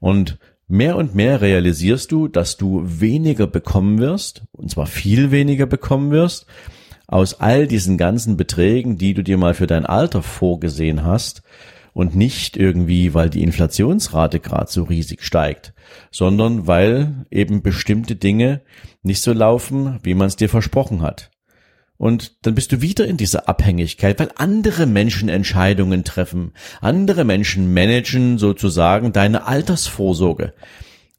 Und 0.00 0.38
mehr 0.66 0.96
und 0.96 1.14
mehr 1.14 1.40
realisierst 1.40 2.10
du, 2.10 2.26
dass 2.26 2.56
du 2.56 2.82
weniger 2.84 3.46
bekommen 3.46 3.98
wirst, 3.98 4.42
und 4.52 4.70
zwar 4.70 4.86
viel 4.86 5.30
weniger 5.30 5.66
bekommen 5.66 6.10
wirst, 6.10 6.46
aus 7.06 7.40
all 7.40 7.66
diesen 7.66 7.98
ganzen 7.98 8.36
Beträgen, 8.36 8.96
die 8.96 9.14
du 9.14 9.22
dir 9.22 9.36
mal 9.36 9.54
für 9.54 9.66
dein 9.66 9.86
Alter 9.86 10.22
vorgesehen 10.22 11.04
hast, 11.04 11.42
und 12.00 12.16
nicht 12.16 12.56
irgendwie, 12.56 13.12
weil 13.12 13.28
die 13.28 13.42
Inflationsrate 13.42 14.40
gerade 14.40 14.72
so 14.72 14.84
riesig 14.84 15.22
steigt, 15.22 15.74
sondern 16.10 16.66
weil 16.66 17.26
eben 17.30 17.60
bestimmte 17.60 18.16
Dinge 18.16 18.62
nicht 19.02 19.20
so 19.20 19.34
laufen, 19.34 19.98
wie 20.02 20.14
man 20.14 20.28
es 20.28 20.36
dir 20.36 20.48
versprochen 20.48 21.02
hat. 21.02 21.30
Und 21.98 22.46
dann 22.46 22.54
bist 22.54 22.72
du 22.72 22.80
wieder 22.80 23.06
in 23.06 23.18
dieser 23.18 23.50
Abhängigkeit, 23.50 24.18
weil 24.18 24.30
andere 24.36 24.86
Menschen 24.86 25.28
Entscheidungen 25.28 26.02
treffen. 26.02 26.54
Andere 26.80 27.24
Menschen 27.24 27.74
managen 27.74 28.38
sozusagen 28.38 29.12
deine 29.12 29.46
Altersvorsorge. 29.46 30.54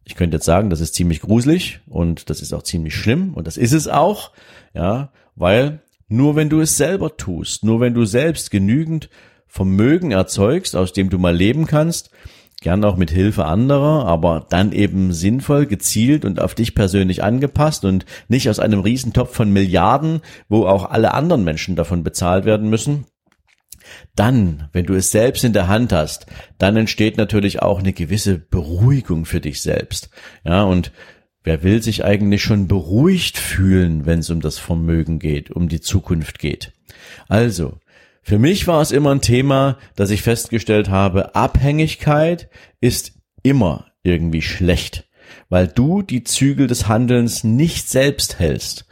Ich 0.03 0.15
könnte 0.15 0.37
jetzt 0.37 0.45
sagen, 0.45 0.71
das 0.71 0.79
ist 0.79 0.95
ziemlich 0.95 1.21
gruselig 1.21 1.81
und 1.85 2.31
das 2.31 2.41
ist 2.41 2.53
auch 2.55 2.63
ziemlich 2.63 2.95
schlimm 2.95 3.35
und 3.35 3.45
das 3.45 3.57
ist 3.57 3.73
es 3.73 3.87
auch, 3.87 4.31
ja, 4.73 5.11
weil 5.35 5.83
nur 6.07 6.35
wenn 6.35 6.49
du 6.49 6.59
es 6.59 6.75
selber 6.75 7.17
tust, 7.17 7.63
nur 7.63 7.79
wenn 7.81 7.93
du 7.93 8.05
selbst 8.05 8.49
genügend 8.49 9.09
Vermögen 9.51 10.11
erzeugst, 10.11 10.77
aus 10.77 10.93
dem 10.93 11.09
du 11.09 11.17
mal 11.17 11.35
leben 11.35 11.65
kannst, 11.67 12.09
gern 12.61 12.85
auch 12.85 12.95
mit 12.95 13.11
Hilfe 13.11 13.43
anderer, 13.43 14.05
aber 14.05 14.45
dann 14.49 14.71
eben 14.71 15.11
sinnvoll, 15.11 15.65
gezielt 15.65 16.23
und 16.23 16.39
auf 16.39 16.55
dich 16.55 16.73
persönlich 16.73 17.21
angepasst 17.21 17.83
und 17.83 18.05
nicht 18.29 18.49
aus 18.49 18.59
einem 18.59 18.79
Riesentopf 18.79 19.35
von 19.35 19.51
Milliarden, 19.51 20.21
wo 20.47 20.65
auch 20.65 20.89
alle 20.89 21.13
anderen 21.13 21.43
Menschen 21.43 21.75
davon 21.75 22.01
bezahlt 22.01 22.45
werden 22.45 22.69
müssen. 22.69 23.07
Dann, 24.15 24.69
wenn 24.71 24.85
du 24.85 24.93
es 24.93 25.11
selbst 25.11 25.43
in 25.43 25.51
der 25.51 25.67
Hand 25.67 25.91
hast, 25.91 26.27
dann 26.57 26.77
entsteht 26.77 27.17
natürlich 27.17 27.61
auch 27.61 27.79
eine 27.79 27.91
gewisse 27.91 28.37
Beruhigung 28.37 29.25
für 29.25 29.41
dich 29.41 29.61
selbst. 29.61 30.11
Ja, 30.45 30.63
und 30.63 30.93
wer 31.43 31.61
will 31.61 31.83
sich 31.83 32.05
eigentlich 32.05 32.41
schon 32.41 32.69
beruhigt 32.69 33.37
fühlen, 33.37 34.05
wenn 34.05 34.19
es 34.19 34.29
um 34.29 34.39
das 34.39 34.59
Vermögen 34.59 35.19
geht, 35.19 35.51
um 35.51 35.67
die 35.67 35.81
Zukunft 35.81 36.39
geht? 36.39 36.71
Also, 37.27 37.80
für 38.23 38.37
mich 38.37 38.67
war 38.67 38.81
es 38.81 38.91
immer 38.91 39.11
ein 39.11 39.21
Thema, 39.21 39.77
dass 39.95 40.11
ich 40.11 40.21
festgestellt 40.21 40.89
habe, 40.89 41.35
Abhängigkeit 41.35 42.49
ist 42.79 43.13
immer 43.43 43.87
irgendwie 44.03 44.43
schlecht, 44.43 45.09
weil 45.49 45.67
du 45.67 46.01
die 46.01 46.23
Zügel 46.23 46.67
des 46.67 46.87
Handelns 46.87 47.43
nicht 47.43 47.89
selbst 47.89 48.39
hältst. 48.39 48.85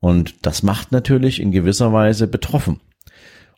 Und 0.00 0.46
das 0.46 0.62
macht 0.62 0.92
natürlich 0.92 1.40
in 1.40 1.52
gewisser 1.52 1.92
Weise 1.92 2.26
betroffen. 2.26 2.80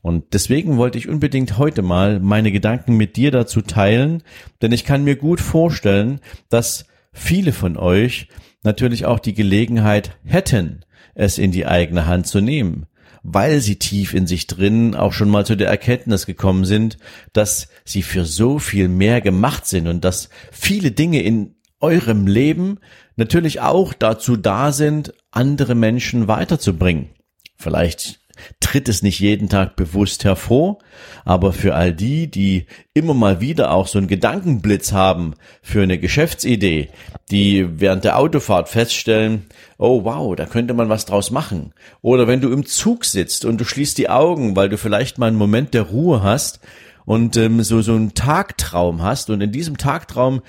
Und 0.03 0.35
deswegen 0.35 0.77
wollte 0.77 0.99
ich 0.99 1.09
unbedingt 1.09 1.57
heute 1.57 1.83
mal 1.83 2.19
meine 2.19 2.51
Gedanken 2.51 2.97
mit 2.97 3.15
dir 3.15 3.31
dazu 3.31 3.63
teilen, 3.63 4.25
denn 4.61 4.73
ich 4.73 4.85
kann 4.85 5.05
mir 5.05 5.15
gut 5.15 5.41
vorstellen, 5.41 6.21
dass 6.49 6.87
viele 7.13 7.53
von 7.53 7.77
euch 7.77 8.27
natürlich 8.65 9.07
auch 9.07 9.21
die 9.21 9.35
Gelegenheit 9.35 10.17
hätten, 10.25 10.85
es 11.15 11.39
in 11.39 11.53
die 11.53 11.67
eigene 11.67 12.07
Hand 12.07 12.27
zu 12.27 12.41
nehmen 12.41 12.87
weil 13.23 13.61
sie 13.61 13.77
tief 13.77 14.15
in 14.15 14.27
sich 14.27 14.47
drin 14.47 14.95
auch 14.95 15.13
schon 15.13 15.31
mal 15.31 15.47
zu 15.47 15.57
der 15.57 15.69
Erkenntnis 15.69 16.27
gekommen 16.27 16.65
sind, 16.65 16.99
dass 17.33 17.69
sie 17.85 18.03
für 18.03 18.25
so 18.25 18.59
viel 18.59 18.89
mehr 18.89 19.21
gemacht 19.21 19.67
sind 19.67 19.87
und 19.87 20.05
dass 20.05 20.29
viele 20.51 20.91
Dinge 20.91 21.23
in 21.23 21.55
eurem 21.81 22.27
Leben 22.27 22.79
natürlich 23.17 23.61
auch 23.61 23.93
dazu 23.93 24.37
da 24.37 24.73
sind, 24.73 25.15
andere 25.31 25.75
Menschen 25.75 26.29
weiterzubringen. 26.29 27.11
Vielleicht 27.57 28.21
tritt 28.61 28.89
es 28.89 29.03
nicht 29.03 29.21
jeden 29.21 29.49
Tag 29.49 29.77
bewusst 29.77 30.25
hervor, 30.25 30.79
aber 31.25 31.53
für 31.53 31.75
all 31.75 31.93
die, 31.93 32.31
die 32.31 32.67
immer 32.95 33.15
mal 33.15 33.41
wieder 33.41 33.73
auch 33.73 33.87
so 33.87 33.99
einen 33.99 34.09
Gedankenblitz 34.09 34.93
haben 34.93 35.35
für 35.63 35.83
eine 35.83 35.99
Geschäftsidee, 35.99 36.89
die 37.31 37.81
während 37.81 38.05
der 38.05 38.19
Autofahrt 38.19 38.69
feststellen, 38.69 39.47
oh 39.79 40.05
wow, 40.05 40.35
da 40.37 40.47
könnte 40.47 40.75
man 40.75 40.89
was 40.89 41.05
draus 41.05 41.31
machen. 41.31 41.73
Oder 42.01 42.27
wenn 42.27 42.41
du 42.41 42.53
im 42.53 42.67
Zug 42.67 43.05
sitzt 43.05 43.45
und 43.45 43.61
du 43.61 43.65
schließt 43.65 43.99
die 43.99 44.09
Augen, 44.09 44.57
weil 44.57 44.69
du 44.69 44.79
vielleicht 44.79 45.19
mal 45.19 45.27
einen 45.27 45.37
Moment 45.37 45.75
der 45.75 45.83
Ruhe 45.83 46.23
hast 46.23 46.61
und 47.05 47.37
ähm, 47.37 47.63
so 47.63 47.83
so 47.83 47.95
einen 47.95 48.15
Tagtraum 48.15 49.03
hast 49.03 49.31
und 49.31 49.41
in 49.41 49.53
diesem 49.53 49.77
Tagtraum 49.77 50.43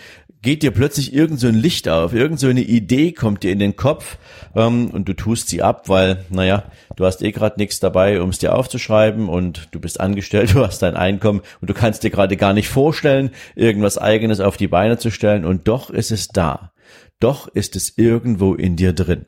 geht 0.43 0.61
dir 0.61 0.71
plötzlich 0.71 1.13
irgend 1.13 1.39
so 1.39 1.47
ein 1.47 1.55
Licht 1.55 1.89
auf, 1.89 2.13
irgend 2.13 2.39
so 2.39 2.47
eine 2.47 2.61
Idee 2.61 3.13
kommt 3.13 3.43
dir 3.43 3.51
in 3.51 3.59
den 3.59 3.75
Kopf 3.75 4.17
ähm, 4.55 4.91
und 4.91 5.07
du 5.07 5.13
tust 5.13 5.49
sie 5.49 5.63
ab, 5.63 5.89
weil, 5.89 6.25
naja, 6.29 6.65
du 6.95 7.05
hast 7.05 7.23
eh 7.23 7.31
gerade 7.31 7.59
nichts 7.59 7.79
dabei, 7.79 8.21
um 8.21 8.29
es 8.29 8.39
dir 8.39 8.53
aufzuschreiben 8.53 9.29
und 9.29 9.69
du 9.71 9.79
bist 9.79 9.99
angestellt, 9.99 10.53
du 10.53 10.59
hast 10.59 10.81
dein 10.81 10.95
Einkommen 10.95 11.41
und 11.61 11.69
du 11.69 11.73
kannst 11.73 12.03
dir 12.03 12.11
gerade 12.11 12.37
gar 12.37 12.53
nicht 12.53 12.67
vorstellen, 12.67 13.31
irgendwas 13.55 13.97
eigenes 13.97 14.41
auf 14.41 14.57
die 14.57 14.67
Beine 14.67 14.97
zu 14.97 15.09
stellen 15.09 15.45
und 15.45 15.67
doch 15.67 15.89
ist 15.89 16.11
es 16.11 16.27
da. 16.27 16.73
Doch 17.19 17.47
ist 17.47 17.77
es 17.77 17.97
irgendwo 17.97 18.53
in 18.53 18.75
dir 18.75 18.91
drin. 18.91 19.25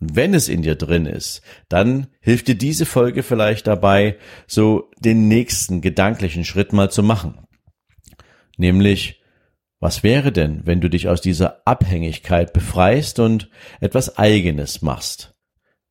Und 0.00 0.14
wenn 0.14 0.34
es 0.34 0.48
in 0.48 0.62
dir 0.62 0.76
drin 0.76 1.06
ist, 1.06 1.42
dann 1.68 2.06
hilft 2.20 2.46
dir 2.46 2.54
diese 2.54 2.86
Folge 2.86 3.24
vielleicht 3.24 3.66
dabei, 3.66 4.18
so 4.46 4.88
den 5.00 5.26
nächsten 5.26 5.80
gedanklichen 5.80 6.44
Schritt 6.44 6.72
mal 6.72 6.92
zu 6.92 7.02
machen. 7.02 7.46
Nämlich 8.56 9.20
was 9.84 10.02
wäre 10.02 10.32
denn, 10.32 10.62
wenn 10.64 10.80
du 10.80 10.88
dich 10.88 11.10
aus 11.10 11.20
dieser 11.20 11.60
Abhängigkeit 11.66 12.54
befreist 12.54 13.18
und 13.18 13.50
etwas 13.82 14.16
eigenes 14.16 14.80
machst? 14.80 15.34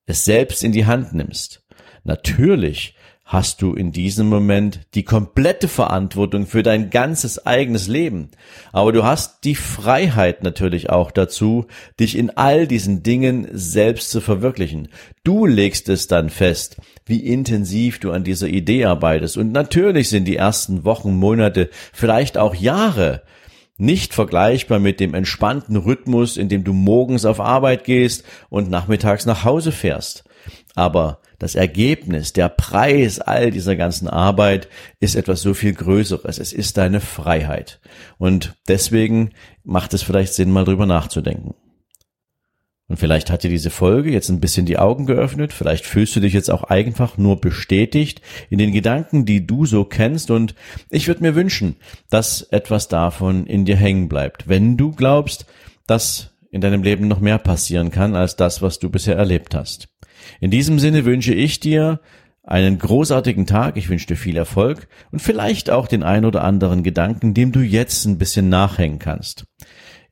Es 0.07 0.25
selbst 0.25 0.63
in 0.63 0.71
die 0.71 0.87
Hand 0.87 1.13
nimmst. 1.13 1.63
Natürlich 2.03 2.95
hast 3.23 3.61
du 3.61 3.75
in 3.75 3.91
diesem 3.91 4.29
Moment 4.29 4.79
die 4.95 5.03
komplette 5.03 5.67
Verantwortung 5.67 6.47
für 6.47 6.63
dein 6.63 6.89
ganzes 6.89 7.45
eigenes 7.45 7.87
Leben. 7.87 8.31
Aber 8.71 8.93
du 8.93 9.03
hast 9.03 9.43
die 9.43 9.53
Freiheit 9.53 10.41
natürlich 10.41 10.89
auch 10.89 11.11
dazu, 11.11 11.67
dich 11.99 12.17
in 12.17 12.31
all 12.31 12.65
diesen 12.65 13.03
Dingen 13.03 13.47
selbst 13.51 14.09
zu 14.09 14.21
verwirklichen. 14.21 14.87
Du 15.23 15.45
legst 15.45 15.87
es 15.87 16.07
dann 16.07 16.31
fest, 16.31 16.77
wie 17.05 17.23
intensiv 17.23 17.99
du 17.99 18.09
an 18.09 18.23
dieser 18.23 18.47
Idee 18.47 18.85
arbeitest. 18.85 19.37
Und 19.37 19.51
natürlich 19.51 20.09
sind 20.09 20.25
die 20.25 20.37
ersten 20.37 20.83
Wochen, 20.83 21.15
Monate, 21.15 21.69
vielleicht 21.91 22.39
auch 22.39 22.55
Jahre 22.55 23.21
nicht 23.83 24.13
vergleichbar 24.13 24.79
mit 24.79 24.99
dem 24.99 25.13
entspannten 25.13 25.75
Rhythmus, 25.75 26.37
in 26.37 26.49
dem 26.49 26.63
du 26.63 26.73
morgens 26.73 27.25
auf 27.25 27.39
Arbeit 27.39 27.83
gehst 27.83 28.23
und 28.49 28.69
nachmittags 28.69 29.25
nach 29.25 29.43
Hause 29.43 29.71
fährst. 29.71 30.23
Aber 30.75 31.19
das 31.39 31.55
Ergebnis, 31.55 32.33
der 32.33 32.49
Preis 32.49 33.19
all 33.19 33.51
dieser 33.51 33.75
ganzen 33.75 34.07
Arbeit 34.07 34.69
ist 34.99 35.15
etwas 35.15 35.41
so 35.41 35.53
viel 35.53 35.73
Größeres. 35.73 36.39
Es 36.39 36.53
ist 36.53 36.77
deine 36.77 37.01
Freiheit. 37.01 37.81
Und 38.17 38.55
deswegen 38.67 39.31
macht 39.63 39.93
es 39.93 40.03
vielleicht 40.03 40.33
Sinn, 40.33 40.51
mal 40.51 40.65
drüber 40.65 40.85
nachzudenken. 40.85 41.53
Und 42.93 42.97
vielleicht 42.97 43.31
hat 43.31 43.41
dir 43.41 43.49
diese 43.49 43.71
Folge 43.71 44.11
jetzt 44.11 44.29
ein 44.29 44.39
bisschen 44.39 44.67
die 44.67 44.77
Augen 44.77 45.07
geöffnet, 45.07 45.51
vielleicht 45.51 45.83
fühlst 45.83 46.15
du 46.15 46.19
dich 46.19 46.31
jetzt 46.31 46.51
auch 46.51 46.61
einfach 46.61 47.17
nur 47.17 47.41
bestätigt 47.41 48.21
in 48.51 48.59
den 48.59 48.71
Gedanken, 48.71 49.25
die 49.25 49.47
du 49.47 49.65
so 49.65 49.83
kennst 49.83 50.29
und 50.29 50.53
ich 50.91 51.07
würde 51.07 51.23
mir 51.23 51.33
wünschen, 51.33 51.75
dass 52.11 52.43
etwas 52.43 52.89
davon 52.89 53.47
in 53.47 53.65
dir 53.65 53.77
hängen 53.77 54.09
bleibt, 54.09 54.47
wenn 54.47 54.77
du 54.77 54.91
glaubst, 54.91 55.47
dass 55.87 56.35
in 56.51 56.61
deinem 56.61 56.83
Leben 56.83 57.07
noch 57.07 57.19
mehr 57.19 57.39
passieren 57.39 57.89
kann 57.89 58.15
als 58.15 58.35
das, 58.35 58.61
was 58.61 58.77
du 58.77 58.91
bisher 58.91 59.15
erlebt 59.15 59.55
hast. 59.55 59.87
In 60.39 60.51
diesem 60.51 60.77
Sinne 60.77 61.03
wünsche 61.03 61.33
ich 61.33 61.59
dir 61.59 61.99
einen 62.43 62.77
großartigen 62.77 63.47
Tag, 63.47 63.75
ich 63.75 63.89
wünsche 63.89 64.05
dir 64.05 64.17
viel 64.17 64.37
Erfolg 64.37 64.87
und 65.11 65.19
vielleicht 65.19 65.71
auch 65.71 65.87
den 65.87 66.03
ein 66.03 66.25
oder 66.25 66.43
anderen 66.43 66.83
Gedanken, 66.83 67.33
dem 67.33 67.51
du 67.53 67.61
jetzt 67.61 68.05
ein 68.05 68.19
bisschen 68.19 68.49
nachhängen 68.49 68.99
kannst. 68.99 69.47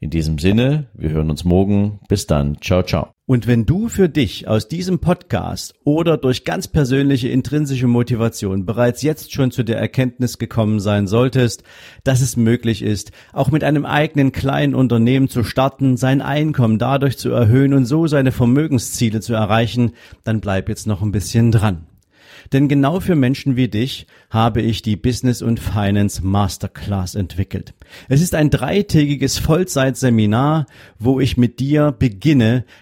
In 0.03 0.09
diesem 0.09 0.39
Sinne, 0.39 0.87
wir 0.95 1.11
hören 1.11 1.29
uns 1.29 1.43
morgen. 1.43 1.99
Bis 2.09 2.25
dann. 2.25 2.59
Ciao, 2.59 2.81
ciao. 2.81 3.11
Und 3.27 3.45
wenn 3.45 3.67
du 3.67 3.87
für 3.87 4.09
dich 4.09 4.47
aus 4.47 4.67
diesem 4.67 4.97
Podcast 4.97 5.75
oder 5.83 6.17
durch 6.17 6.43
ganz 6.43 6.67
persönliche 6.67 7.29
intrinsische 7.29 7.85
Motivation 7.85 8.65
bereits 8.65 9.03
jetzt 9.03 9.31
schon 9.31 9.51
zu 9.51 9.61
der 9.61 9.77
Erkenntnis 9.77 10.39
gekommen 10.39 10.79
sein 10.79 11.05
solltest, 11.05 11.63
dass 12.03 12.21
es 12.21 12.35
möglich 12.35 12.81
ist, 12.81 13.11
auch 13.31 13.51
mit 13.51 13.63
einem 13.63 13.85
eigenen 13.85 14.31
kleinen 14.31 14.73
Unternehmen 14.73 15.29
zu 15.29 15.43
starten, 15.43 15.97
sein 15.97 16.23
Einkommen 16.23 16.79
dadurch 16.79 17.19
zu 17.19 17.29
erhöhen 17.29 17.75
und 17.75 17.85
so 17.85 18.07
seine 18.07 18.31
Vermögensziele 18.31 19.21
zu 19.21 19.35
erreichen, 19.35 19.91
dann 20.23 20.41
bleib 20.41 20.67
jetzt 20.67 20.87
noch 20.87 21.03
ein 21.03 21.11
bisschen 21.11 21.51
dran. 21.51 21.85
Denn 22.53 22.67
genau 22.67 22.99
für 22.99 23.15
Menschen 23.15 23.55
wie 23.55 23.67
dich 23.67 24.07
habe 24.29 24.61
ich 24.61 24.81
die 24.81 24.95
Business 24.95 25.41
und 25.41 25.59
Finance 25.59 26.25
Masterclass 26.25 27.15
entwickelt. 27.15 27.73
Es 28.09 28.21
ist 28.21 28.35
ein 28.35 28.49
dreitägiges 28.49 29.37
Vollzeitseminar, 29.39 30.65
wo 30.99 31.19
ich 31.19 31.37
mit 31.37 31.59
dir 31.59 31.91
beginne, 31.91 32.65